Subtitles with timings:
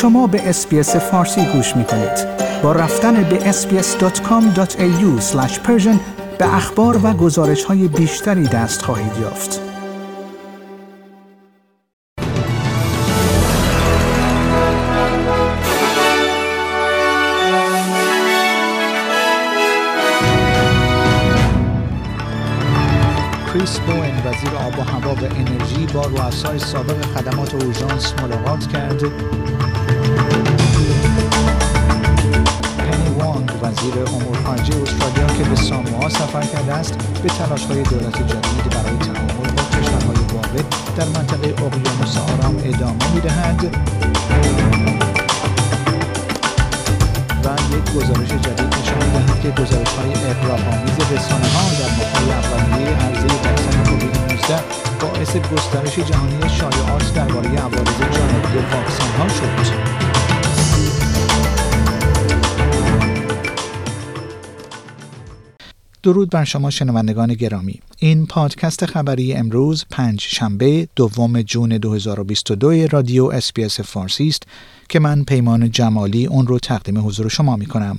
[0.00, 2.26] شما به SBS فارسی گوش می کنید.
[2.62, 5.34] با رفتن به sbs.com.au
[6.38, 9.60] به اخبار و گزارش های بیشتری دست خواهید یافت.
[23.52, 23.80] کریس
[24.24, 29.02] وزیر آب و هوا و انرژی با رؤسای سابق خدمات اورژانس ملاقات کرد
[33.80, 38.64] وزیر امور خارجه استرالیا که به ساموآ سفر کرده است به تلاش های دولت جدید
[38.70, 40.62] برای تعامل با کشورهای واقع
[40.96, 43.64] در منطقه اقیانوس آرام ادامه می‌دهد
[47.44, 52.96] و یک گزارش جدید نشان می‌دهد که گزارش های اقراق‌آمیز رسانه ها در ماه‌های اولیه
[52.96, 54.62] عرضه واکسن کووید 19
[55.00, 60.00] باعث گسترش جهانی شایعات درباره عوارض جانبی واکسن ها شد.
[66.02, 73.24] درود بر شما شنوندگان گرامی این پادکست خبری امروز پنج شنبه دوم جون 2022 رادیو
[73.24, 74.42] SBS فارسی است
[74.88, 77.98] که من پیمان جمالی اون رو تقدیم حضور شما می کنم.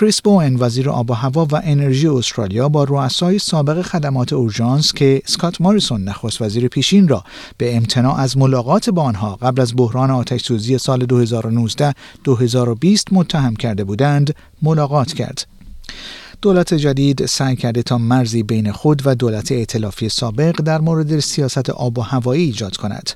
[0.00, 5.22] کریس بوئن وزیر آب و هوا و انرژی استرالیا با رؤسای سابق خدمات اورژانس که
[5.24, 7.24] اسکات ماریسون نخست وزیر پیشین را
[7.58, 11.06] به امتناع از ملاقات با آنها قبل از بحران آتش سوزی سال
[12.26, 15.51] 2019-2020 متهم کرده بودند ملاقات کرد.
[16.42, 21.70] دولت جدید سعی کرده تا مرزی بین خود و دولت ائتلافی سابق در مورد سیاست
[21.70, 23.10] آب و هوایی ایجاد کند.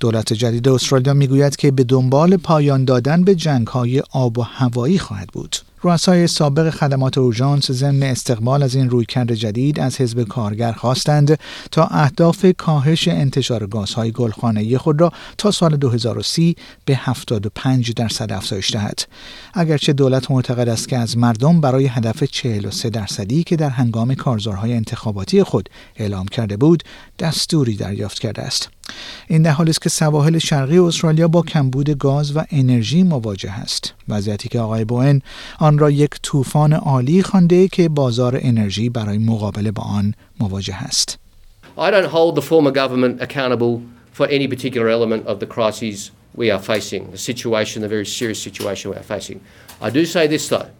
[0.00, 4.98] دولت جدید استرالیا می‌گوید که به دنبال پایان دادن به جنگ های آب و هوایی
[4.98, 5.56] خواهد بود.
[5.82, 11.38] رؤسای سابق خدمات اورژانس ضمن استقبال از این رویکرد جدید از حزب کارگر خواستند
[11.70, 18.72] تا اهداف کاهش انتشار گازهای گلخانه‌ای خود را تا سال 2030 به 75 درصد افزایش
[18.72, 19.08] دهد
[19.54, 24.72] اگرچه دولت معتقد است که از مردم برای هدف 43 درصدی که در هنگام کارزارهای
[24.72, 26.82] انتخاباتی خود اعلام کرده بود
[27.18, 28.68] دستوری دریافت کرده است
[29.28, 33.94] این در حالی است که سواحل شرقی استرالیا با کمبود گاز و انرژی مواجه است
[34.08, 35.22] وضعیتی که آقای بوئن
[35.58, 41.18] آن را یک طوفان عالی خوانده که بازار انرژی برای مقابله با آن مواجه است
[41.78, 43.80] I don't hold the former government accountable
[44.12, 48.42] for any particular element of the crises we are facing, the situation, the very serious
[48.42, 49.40] situation we are facing.
[49.80, 50.70] I do say this though.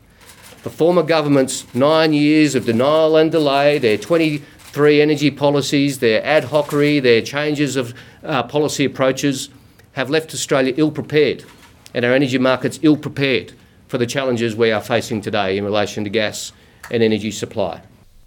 [0.62, 4.42] The former government's nine years of denial and delay, their 20
[4.75, 7.93] three energy policies, their ad hocery, their changes of
[8.23, 9.49] uh, policy approaches
[9.93, 11.45] have left Australia ill prepared
[11.93, 13.53] and our energy markets ill prepared
[13.87, 16.51] for the challenges we are facing today in relation to gas
[16.91, 17.81] and energy supply.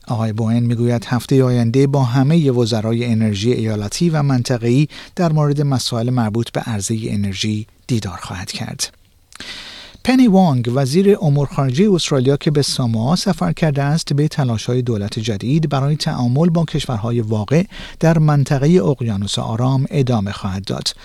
[0.09, 6.11] آقای بوئن میگوید هفته آینده با همه وزرای انرژی ایالتی و منطقه‌ای در مورد مسائل
[6.11, 8.95] مربوط به عرضه انرژی دیدار خواهد کرد.
[10.06, 14.30] پنی وانگ وزیر امور خارجه استرالیا که به ساموآ سفر کرده است به
[14.68, 17.64] های دولت جدید برای تعامل با کشورهای واقع
[18.00, 20.96] در منطقه اقیانوس آرام ادامه خواهد داد.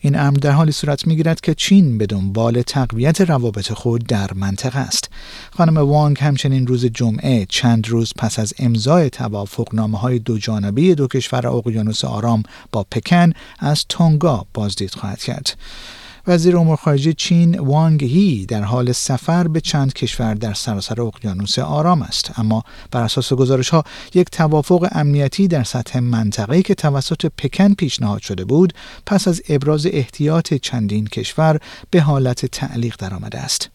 [0.00, 4.78] این امر در حالی صورت می‌گیرد که چین به دنبال تقویت روابط خود در منطقه
[4.78, 5.10] است.
[5.50, 11.06] خانم وانگ همچنین روز جمعه چند روز پس از امضای توافقنامه های دو جانبه دو
[11.06, 12.42] کشور اقیانوس آرام
[12.72, 15.56] با پکن از تونگا بازدید خواهد کرد.
[16.28, 21.58] وزیر امور خارجه چین وانگ هی در حال سفر به چند کشور در سراسر اقیانوس
[21.58, 22.38] آرام است.
[22.38, 28.22] اما بر اساس گزارش ها یک توافق امنیتی در سطح منطقه‌ای که توسط پکن پیشنهاد
[28.22, 28.72] شده بود
[29.06, 31.58] پس از ابراز احتیاط چندین کشور
[31.90, 33.70] به حالت تعلیق درآمده است.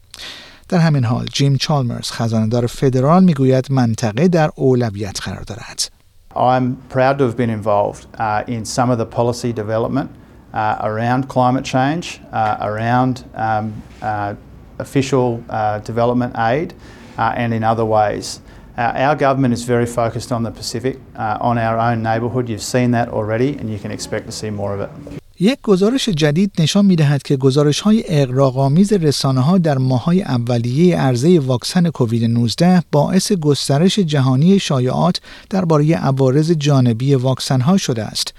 [0.69, 5.91] در همین حال جیم چالمرز خزاندار فدرال می‌گوید منطقه در اولویت قرار دارد.
[6.33, 10.09] I'm proud to have been involved uh, in some of the policy development
[10.53, 14.35] uh, around climate change, uh, around um, uh,
[14.79, 16.73] official uh, development aid,
[17.17, 18.41] uh, and in other ways.
[18.77, 22.49] Uh, our government is very focused on the Pacific, on our own neighbourhood.
[22.49, 25.21] You've seen that already, and you can expect to see more of it.
[25.43, 30.97] یک گزارش جدید نشان می دهد که گزارش های اقراقامیز رسانه ها در ماهای اولیه
[30.97, 38.33] عرضه واکسن کووید 19 باعث گسترش جهانی شایعات درباره عوارض جانبی واکسن ها شده است.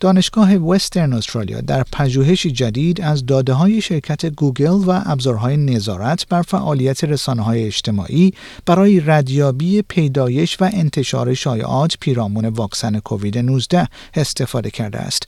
[0.00, 6.42] دانشگاه وسترن استرالیا در پژوهشی جدید از داده های شرکت گوگل و ابزارهای نظارت بر
[6.42, 8.34] فعالیت رسانه های اجتماعی
[8.66, 15.22] برای ردیابی پیدایش و انتشار شایعات پیرامون واکسن کووید 19 استفاده کرده است.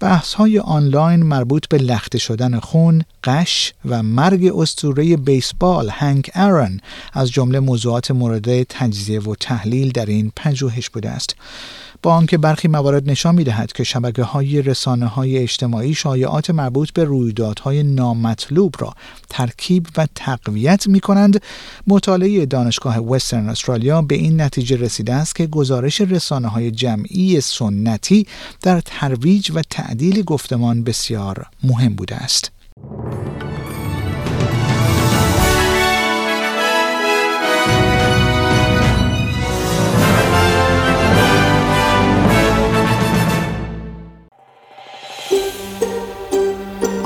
[0.00, 6.80] بحث های آنلاین مربوط به لخته شدن خون، قش و مرگ استوره بیسبال هنگ ارن
[7.12, 11.36] از جمله موضوعات مورد تجزیه و تحلیل در این پژوهش بوده است.
[12.02, 17.04] با آنکه برخی موارد نشان می‌دهد که شبکه های رسانه های اجتماعی شایعات مربوط به
[17.04, 18.94] رویدادهای نامطلوب را
[19.28, 21.42] ترکیب و تقویت می کنند
[21.86, 28.26] مطالعه دانشگاه وسترن استرالیا به این نتیجه رسیده است که گزارش رسانه های جمعی سنتی
[28.62, 32.61] در ترویج و تعدیل گفتمان بسیار مهم بوده است.